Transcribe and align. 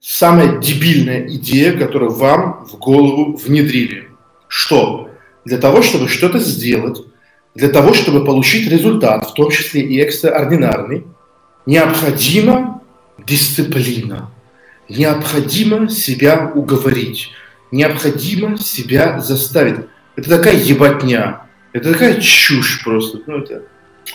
самая 0.00 0.58
дебильная 0.58 1.28
идея, 1.28 1.76
которую 1.76 2.12
вам 2.12 2.66
в 2.66 2.78
голову 2.78 3.36
внедрили. 3.36 4.08
Что? 4.48 5.10
Для 5.44 5.58
того, 5.58 5.82
чтобы 5.82 6.08
что-то 6.08 6.38
сделать, 6.38 7.02
для 7.54 7.68
того, 7.68 7.92
чтобы 7.92 8.24
получить 8.24 8.70
результат, 8.70 9.28
в 9.28 9.34
том 9.34 9.50
числе 9.50 9.82
и 9.82 10.00
экстраординарный, 10.00 11.04
необходима 11.66 12.82
дисциплина, 13.18 14.30
необходимо 14.88 15.88
себя 15.88 16.50
уговорить, 16.54 17.30
необходимо 17.70 18.58
себя 18.58 19.20
заставить. 19.20 19.86
Это 20.16 20.28
такая 20.28 20.56
ебатня, 20.56 21.42
это 21.72 21.92
такая 21.92 22.20
чушь 22.20 22.82
просто. 22.82 23.20
Ну, 23.26 23.38
это... 23.38 23.62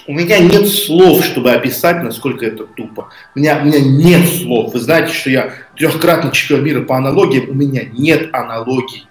У 0.07 0.13
меня 0.13 0.39
нет 0.39 0.67
слов, 0.67 1.23
чтобы 1.23 1.51
описать, 1.51 2.03
насколько 2.03 2.45
это 2.45 2.65
тупо. 2.65 3.09
У 3.35 3.39
меня, 3.39 3.59
у 3.61 3.65
меня 3.65 3.79
нет 3.79 4.27
слов. 4.27 4.73
Вы 4.73 4.79
знаете, 4.79 5.13
что 5.13 5.29
я 5.29 5.53
трехкратный 5.77 6.31
чемпион 6.31 6.63
мира 6.63 6.81
по 6.81 6.97
аналогиям. 6.97 7.49
У 7.49 7.53
меня 7.53 7.83
нет 7.91 8.29
аналогий. 8.33 9.07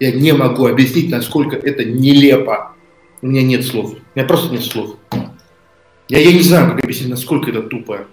Я 0.00 0.12
не 0.12 0.32
могу 0.32 0.66
объяснить, 0.66 1.10
насколько 1.10 1.56
это 1.56 1.84
нелепо. 1.84 2.72
У 3.20 3.28
меня 3.28 3.42
нет 3.42 3.64
слов. 3.64 3.92
У 3.92 4.18
меня 4.18 4.26
просто 4.26 4.52
нет 4.52 4.64
слов. 4.64 4.96
Я, 6.08 6.18
я 6.18 6.32
не 6.32 6.42
знаю, 6.42 6.72
как 6.72 6.84
объяснить, 6.84 7.08
насколько 7.08 7.50
это 7.50 7.62
тупо. 7.62 8.06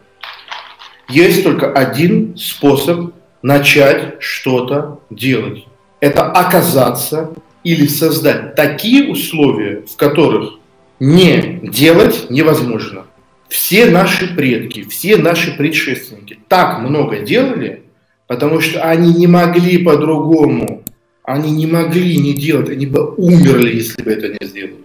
Есть 1.09 1.43
только 1.43 1.71
один 1.71 2.37
способ 2.37 3.13
начать 3.41 4.21
что-то 4.21 4.99
делать. 5.09 5.65
Это 5.99 6.31
оказаться 6.31 7.33
или 7.63 7.87
создать 7.87 8.55
такие 8.55 9.09
условия, 9.11 9.83
в 9.91 9.95
которых 9.95 10.58
не 10.99 11.59
делать 11.63 12.27
невозможно. 12.29 13.05
Все 13.47 13.85
наши 13.85 14.35
предки, 14.35 14.83
все 14.83 15.17
наши 15.17 15.55
предшественники 15.57 16.39
так 16.47 16.79
много 16.79 17.19
делали, 17.19 17.83
потому 18.27 18.61
что 18.61 18.83
они 18.83 19.13
не 19.13 19.27
могли 19.27 19.83
по-другому. 19.83 20.83
Они 21.23 21.51
не 21.51 21.67
могли 21.67 22.17
не 22.17 22.33
делать, 22.33 22.69
они 22.69 22.87
бы 22.87 23.13
умерли, 23.15 23.75
если 23.75 24.01
бы 24.01 24.11
это 24.11 24.29
не 24.29 24.47
сделали. 24.47 24.75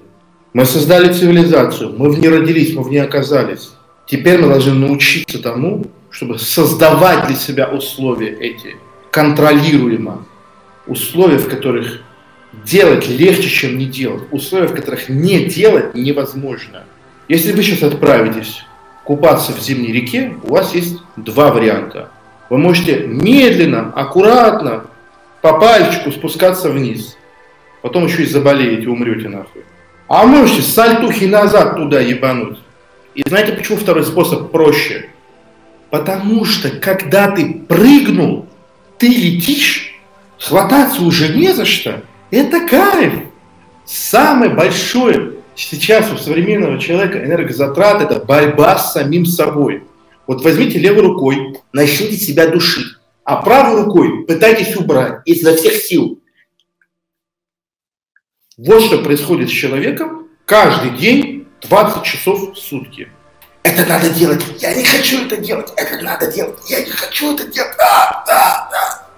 Мы 0.53 0.67
создали 0.67 1.13
цивилизацию, 1.13 1.95
мы 1.97 2.11
в 2.11 2.19
ней 2.19 2.29
родились, 2.29 2.75
мы 2.75 2.83
в 2.83 2.91
ней 2.91 2.99
оказались. 2.99 3.71
Теперь 4.07 4.39
мы 4.39 4.49
должны 4.49 4.75
научиться 4.75 5.43
тому, 5.43 5.87
чтобы 6.11 6.39
создавать 6.39 7.27
для 7.27 7.37
себя 7.37 7.69
условия 7.69 8.29
эти, 8.29 8.77
контролируемо. 9.11 10.27
Условия, 10.87 11.39
в 11.39 11.49
которых 11.49 12.03
делать 12.65 13.09
легче, 13.09 13.49
чем 13.49 13.79
не 13.79 13.87
делать. 13.87 14.25
Условия, 14.31 14.69
в 14.69 14.75
которых 14.75 15.09
не 15.09 15.45
делать 15.45 15.95
невозможно. 15.95 16.85
Если 17.29 17.53
вы 17.53 17.63
сейчас 17.63 17.83
отправитесь 17.83 18.63
купаться 19.05 19.53
в 19.53 19.61
зимней 19.61 19.93
реке, 19.93 20.35
у 20.43 20.53
вас 20.53 20.75
есть 20.75 20.99
два 21.17 21.53
варианта. 21.53 22.11
Вы 22.51 22.59
можете 22.59 23.01
медленно, 23.07 23.93
аккуратно, 23.95 24.85
по 25.41 25.59
пальчику 25.59 26.11
спускаться 26.11 26.71
вниз. 26.71 27.17
Потом 27.83 28.07
еще 28.07 28.23
и 28.23 28.27
заболеете, 28.27 28.89
умрете 28.89 29.29
нахуй. 29.29 29.63
А 30.09 30.25
можете 30.25 30.63
сальтухи 30.63 31.25
назад 31.25 31.77
туда 31.77 32.01
ебануть. 32.01 32.59
И 33.15 33.23
знаете, 33.27 33.53
почему 33.53 33.79
второй 33.79 34.05
способ 34.05 34.51
проще? 34.51 35.11
Потому 35.91 36.45
что, 36.45 36.71
когда 36.71 37.31
ты 37.31 37.63
прыгнул, 37.69 38.47
ты 38.99 39.09
летишь, 39.09 39.95
хвататься 40.39 41.03
уже 41.03 41.35
не 41.37 41.53
за 41.53 41.65
что. 41.65 42.03
Это 42.35 42.67
кайф. 42.67 43.13
Самое 43.85 44.51
большое 44.51 45.35
сейчас 45.55 46.11
у 46.11 46.17
современного 46.17 46.81
человека 46.81 47.25
энергозатрат– 47.25 48.03
это 48.11 48.25
борьба 48.25 48.77
с 48.77 48.93
самим 48.93 49.25
собой. 49.25 49.85
Вот 50.27 50.43
возьмите 50.43 50.81
левой 50.81 51.03
рукой, 51.03 51.61
начните 51.73 52.17
себя 52.17 52.49
душить, 52.49 52.97
а 53.23 53.37
правой 53.37 53.85
рукой 53.85 54.27
пытайтесь 54.27 54.75
убрать 54.75 55.21
изо 55.27 55.55
всех 55.55 55.75
сил. 55.75 56.21
Вот 58.57 58.83
что 58.83 58.99
происходит 58.99 59.49
с 59.49 59.53
человеком 59.53 60.27
каждый 60.45 60.91
день 60.99 61.47
20 61.61 62.03
часов 62.03 62.53
в 62.53 62.59
сутки. 62.59 63.09
Это 63.63 63.87
надо 63.87 64.11
делать. 64.11 64.43
Я 64.59 64.75
не 64.75 64.83
хочу 64.83 65.25
это 65.25 65.37
делать. 65.37 65.73
Это 65.77 66.03
надо 66.03 66.27
делать. 66.33 66.59
Я 66.69 66.81
не 66.81 66.91
хочу 66.91 67.33
это 67.33 67.47
делать. 67.47 67.77
А, 67.79 68.25
да, 68.27 68.69
да. 68.73 69.09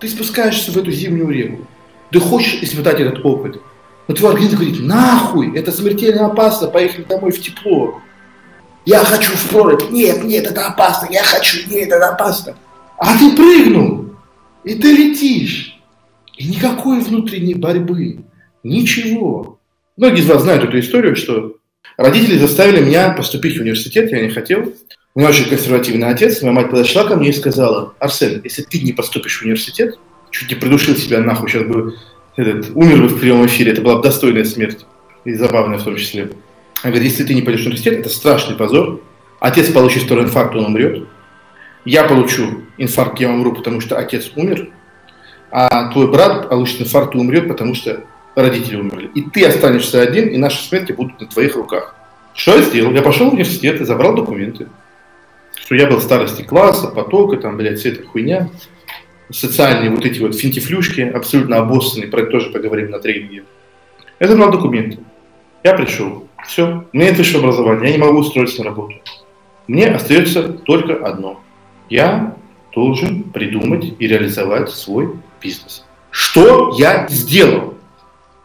Ты 0.00 0.08
спускаешься 0.08 0.72
в 0.72 0.76
эту 0.78 0.90
зимнюю 0.90 1.28
реку. 1.28 1.66
Ты 2.10 2.20
хочешь 2.20 2.62
испытать 2.62 3.00
этот 3.00 3.24
опыт. 3.24 3.60
Но 4.06 4.14
твой 4.14 4.32
организм 4.32 4.56
говорит, 4.56 4.80
нахуй, 4.80 5.56
это 5.56 5.72
смертельно 5.72 6.26
опасно, 6.26 6.68
поехали 6.68 7.04
домой 7.04 7.32
в 7.32 7.40
тепло. 7.40 8.00
Я 8.84 8.98
хочу 8.98 9.32
в 9.32 9.48
прорубь. 9.48 9.90
Нет, 9.90 10.24
нет, 10.24 10.46
это 10.46 10.66
опасно. 10.66 11.08
Я 11.10 11.22
хочу, 11.22 11.68
нет, 11.68 11.88
это 11.88 12.10
опасно. 12.10 12.56
А 12.98 13.18
ты 13.18 13.34
прыгнул, 13.34 14.10
и 14.62 14.74
ты 14.74 14.92
летишь. 14.92 15.80
И 16.36 16.48
никакой 16.48 17.00
внутренней 17.00 17.54
борьбы. 17.54 18.24
Ничего. 18.62 19.58
Многие 19.96 20.20
из 20.20 20.26
вас 20.26 20.42
знают 20.42 20.64
эту 20.64 20.78
историю, 20.80 21.16
что 21.16 21.56
родители 21.96 22.38
заставили 22.38 22.82
меня 22.82 23.10
поступить 23.10 23.56
в 23.56 23.60
университет, 23.60 24.10
я 24.10 24.20
не 24.20 24.30
хотел. 24.30 24.72
У 25.14 25.20
меня 25.20 25.28
очень 25.28 25.48
консервативный 25.48 26.08
отец. 26.08 26.42
Моя 26.42 26.54
мать 26.54 26.70
подошла 26.70 27.04
ко 27.04 27.14
мне 27.16 27.30
и 27.30 27.32
сказала, 27.32 27.94
Арсен, 28.00 28.40
если 28.42 28.62
ты 28.62 28.80
не 28.80 28.92
поступишь 28.92 29.38
в 29.38 29.42
университет, 29.42 29.98
чуть 30.34 30.50
не 30.50 30.56
придушил 30.56 30.96
себя 30.96 31.20
нахуй, 31.20 31.48
сейчас 31.48 31.62
бы 31.64 31.94
этот, 32.34 32.70
умер 32.74 33.02
бы 33.02 33.08
в 33.08 33.20
прямом 33.20 33.46
эфире, 33.46 33.72
это 33.72 33.82
была 33.82 33.96
бы 33.96 34.02
достойная 34.02 34.44
смерть, 34.44 34.84
и 35.24 35.32
забавная 35.34 35.78
в 35.78 35.84
том 35.84 35.96
числе. 35.96 36.30
Она 36.82 36.90
говорит, 36.90 37.12
если 37.12 37.24
ты 37.24 37.34
не 37.34 37.42
пойдешь 37.42 37.62
в 37.62 37.66
университет, 37.66 38.00
это 38.00 38.08
страшный 38.08 38.56
позор. 38.56 39.00
Отец 39.38 39.70
получит 39.70 40.02
второй 40.02 40.24
инфаркт, 40.24 40.56
он 40.56 40.66
умрет. 40.66 41.06
Я 41.84 42.04
получу 42.04 42.62
инфаркт, 42.78 43.20
я 43.20 43.30
умру, 43.30 43.52
потому 43.52 43.80
что 43.80 43.96
отец 43.96 44.32
умер. 44.34 44.70
А 45.50 45.92
твой 45.92 46.10
брат 46.10 46.48
получит 46.48 46.82
инфаркт 46.82 47.14
и 47.14 47.18
умрет, 47.18 47.46
потому 47.46 47.74
что 47.74 48.02
родители 48.34 48.76
умерли. 48.76 49.10
И 49.14 49.22
ты 49.22 49.46
останешься 49.46 50.02
один, 50.02 50.28
и 50.28 50.36
наши 50.36 50.62
смерти 50.66 50.92
будут 50.92 51.20
на 51.20 51.26
твоих 51.28 51.54
руках. 51.54 51.94
Что 52.34 52.56
я 52.56 52.62
сделал? 52.62 52.92
Я 52.92 53.02
пошел 53.02 53.30
в 53.30 53.34
университет 53.34 53.80
и 53.80 53.84
забрал 53.84 54.16
документы. 54.16 54.66
Что 55.54 55.76
я 55.76 55.86
был 55.86 56.00
старости 56.00 56.42
класса, 56.42 56.88
потока, 56.88 57.36
там, 57.36 57.56
блядь, 57.56 57.78
вся 57.78 57.90
эта 57.90 58.04
хуйня 58.04 58.50
социальные 59.30 59.90
вот 59.90 60.04
эти 60.04 60.20
вот 60.20 60.34
финтифлюшки, 60.34 61.00
абсолютно 61.00 61.58
обоссанные, 61.58 62.08
про 62.08 62.22
это 62.22 62.30
тоже 62.30 62.50
поговорим 62.50 62.90
на 62.90 62.98
тренинге. 62.98 63.44
Это 64.18 64.36
был 64.36 64.50
документы. 64.50 64.98
Я 65.62 65.74
пришел. 65.74 66.28
Все. 66.46 66.84
У 66.92 66.96
меня 66.96 67.10
нет 67.10 67.18
высшего 67.18 67.44
образования. 67.44 67.88
Я 67.88 67.92
не 67.92 67.98
могу 67.98 68.18
устроиться 68.18 68.62
на 68.62 68.70
работу. 68.70 68.96
Мне 69.66 69.86
остается 69.86 70.42
только 70.42 70.94
одно. 70.94 71.40
Я 71.88 72.36
должен 72.74 73.24
придумать 73.24 73.94
и 73.98 74.06
реализовать 74.06 74.70
свой 74.70 75.14
бизнес. 75.42 75.84
Что 76.10 76.74
я 76.76 77.06
сделал? 77.08 77.74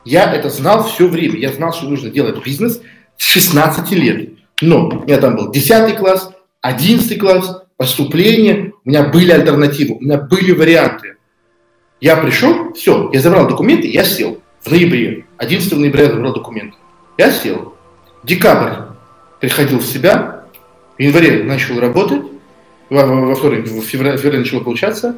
Я 0.06 0.34
это 0.34 0.50
знал 0.50 0.84
все 0.86 1.08
время. 1.08 1.38
Я 1.38 1.52
знал, 1.52 1.74
что 1.74 1.90
нужно 1.90 2.10
делать 2.10 2.44
бизнес 2.44 2.82
с 3.18 3.24
16 3.24 3.92
лет. 3.92 4.30
Но 4.62 4.88
у 4.88 5.04
меня 5.04 5.18
там 5.18 5.36
был 5.36 5.52
10 5.52 5.98
класс, 5.98 6.32
11 6.62 7.20
класс, 7.20 7.64
поступление, 7.80 8.74
у 8.84 8.90
меня 8.90 9.04
были 9.04 9.32
альтернативы, 9.32 9.96
у 9.96 10.02
меня 10.02 10.18
были 10.18 10.52
варианты. 10.52 11.16
Я 12.02 12.18
пришел, 12.18 12.74
все, 12.74 13.10
я 13.14 13.22
забрал 13.22 13.48
документы, 13.48 13.88
я 13.88 14.04
сел 14.04 14.42
в 14.62 14.70
ноябре. 14.70 15.26
11 15.38 15.78
ноября 15.78 16.04
я 16.04 16.10
забрал 16.12 16.34
документы. 16.34 16.76
Я 17.18 17.32
сел. 17.32 17.74
Декабрь 18.24 18.74
приходил 19.40 19.80
в 19.80 19.86
себя, 19.86 20.44
в 20.98 21.02
январе 21.02 21.44
начал 21.46 21.80
работать, 21.80 22.22
во, 22.90 23.06
во 23.06 23.36
вторник, 23.36 23.66
в 23.66 23.82
феврале, 23.82 24.18
в 24.18 24.24
начало 24.26 24.60
получаться, 24.60 25.18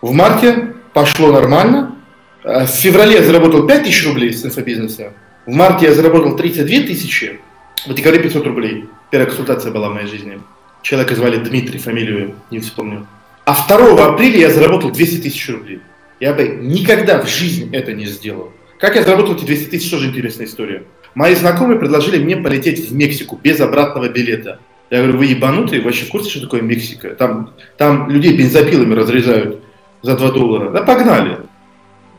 в 0.00 0.12
марте 0.12 0.74
пошло 0.94 1.32
нормально, 1.32 1.96
э, 2.44 2.66
в 2.66 2.68
феврале 2.68 3.14
я 3.14 3.24
заработал 3.24 3.66
5 3.66 3.82
тысяч 3.82 4.06
рублей 4.06 4.32
с 4.32 4.44
инфобизнеса, 4.44 5.12
в 5.44 5.52
марте 5.52 5.86
я 5.86 5.92
заработал 5.92 6.36
32 6.36 6.86
тысячи, 6.86 7.40
в 7.84 7.92
декабре 7.94 8.20
500 8.20 8.46
рублей. 8.46 8.84
Первая 9.10 9.26
консультация 9.28 9.72
была 9.72 9.88
в 9.88 9.94
моей 9.94 10.06
жизни. 10.06 10.40
Человека 10.86 11.16
звали 11.16 11.38
Дмитрий, 11.38 11.80
фамилию 11.80 12.36
не 12.52 12.60
вспомню. 12.60 13.08
А 13.44 13.56
2 13.66 14.06
апреля 14.06 14.38
я 14.38 14.50
заработал 14.50 14.92
200 14.92 15.20
тысяч 15.20 15.48
рублей. 15.48 15.80
Я 16.20 16.32
бы 16.32 16.44
никогда 16.62 17.20
в 17.20 17.28
жизни 17.28 17.68
это 17.76 17.92
не 17.92 18.06
сделал. 18.06 18.52
Как 18.78 18.94
я 18.94 19.02
заработал 19.02 19.34
эти 19.34 19.44
200 19.44 19.70
тысяч, 19.70 19.90
тоже 19.90 20.06
интересная 20.06 20.46
история. 20.46 20.84
Мои 21.16 21.34
знакомые 21.34 21.80
предложили 21.80 22.22
мне 22.22 22.36
полететь 22.36 22.88
в 22.88 22.94
Мексику 22.94 23.36
без 23.42 23.60
обратного 23.60 24.08
билета. 24.10 24.60
Я 24.88 24.98
говорю, 24.98 25.18
вы 25.18 25.26
ебанутые, 25.26 25.82
вообще 25.82 26.04
в 26.04 26.10
курсе, 26.10 26.30
что 26.30 26.42
такое 26.42 26.62
Мексика? 26.62 27.16
Там, 27.16 27.50
там 27.76 28.08
людей 28.08 28.36
бензопилами 28.36 28.94
разрезают 28.94 29.64
за 30.02 30.16
2 30.16 30.30
доллара. 30.30 30.70
Да 30.70 30.84
погнали. 30.84 31.38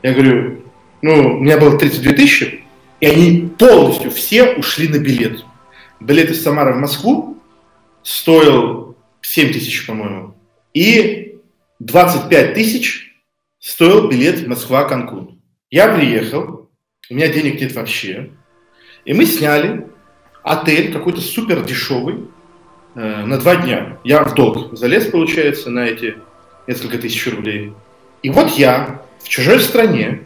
Я 0.04 0.12
говорю, 0.12 0.60
ну, 1.02 1.38
у 1.38 1.40
меня 1.40 1.58
было 1.58 1.80
32 1.80 2.12
тысячи, 2.12 2.66
и 3.00 3.06
они 3.06 3.50
полностью 3.58 4.12
все 4.12 4.56
ушли 4.56 4.90
на 4.90 5.00
билет. 5.00 5.46
Билет 6.02 6.32
из 6.32 6.44
Самары 6.44 6.74
в 6.74 6.80
Москву 6.80 7.37
стоил 8.08 8.96
7 9.22 9.52
тысяч, 9.52 9.86
по-моему. 9.86 10.34
И 10.74 11.36
25 11.80 12.54
тысяч 12.54 13.14
стоил 13.60 14.08
билет 14.08 14.48
Москва-Канкун. 14.48 15.42
Я 15.70 15.94
приехал, 15.94 16.70
у 17.10 17.14
меня 17.14 17.28
денег 17.28 17.60
нет 17.60 17.74
вообще. 17.74 18.32
И 19.04 19.14
мы 19.14 19.26
сняли 19.26 19.88
отель 20.42 20.94
какой-то 20.94 21.20
супер 21.20 21.62
дешевый 21.66 22.30
э, 22.96 23.26
на 23.26 23.38
два 23.40 23.58
дня. 23.58 24.00
Я 24.06 24.24
в 24.24 24.34
долг 24.36 24.78
залез, 24.78 25.08
получается, 25.08 25.70
на 25.70 25.86
эти 25.86 26.16
несколько 26.66 26.98
тысяч 26.98 27.28
рублей. 27.28 27.74
И 28.24 28.30
вот 28.30 28.52
я 28.52 29.02
в 29.22 29.28
чужой 29.28 29.60
стране, 29.60 30.26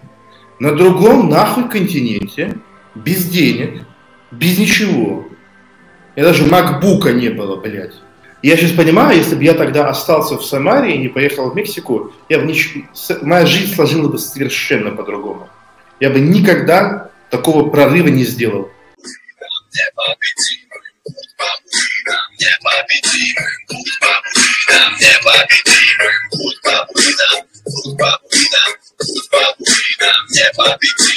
на 0.60 0.76
другом 0.76 1.30
нахуй 1.30 1.68
континенте, 1.68 2.60
без 2.94 3.26
денег, 3.26 3.88
без 4.30 4.60
ничего. 4.60 5.26
И 6.16 6.22
даже 6.22 6.46
макбука 6.46 7.14
не 7.14 7.30
было, 7.30 7.56
блядь. 7.56 7.94
Я 8.42 8.58
сейчас 8.58 8.72
понимаю, 8.72 9.18
если 9.18 9.36
бы 9.36 9.44
я 9.44 9.54
тогда 9.54 9.88
остался 9.88 10.36
в 10.36 10.44
Самаре 10.44 10.96
и 10.96 10.98
не 10.98 11.10
поехал 11.10 11.52
в 11.52 11.56
Мексику, 11.56 12.12
я 12.28 12.40
бы 12.40 12.46
нич... 12.46 12.74
моя 13.22 13.46
жизнь 13.46 13.76
сложилась 13.76 14.12
бы 14.12 14.18
совершенно 14.18 14.92
по-другому. 14.92 15.48
Я 16.00 16.10
бы 16.10 16.20
никогда 16.20 17.12
такого 17.30 17.70
прорыва 17.70 18.08
не 18.08 18.26
сделал. 18.26 18.72
непобедимым. 30.30 31.11